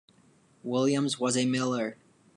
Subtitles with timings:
[0.63, 1.95] Williams was a miller.